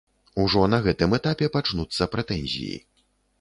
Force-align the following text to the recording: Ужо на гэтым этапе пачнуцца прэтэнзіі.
Ужо 0.43 0.61
на 0.73 0.79
гэтым 0.87 1.13
этапе 1.17 1.51
пачнуцца 1.57 2.09
прэтэнзіі. 2.15 2.81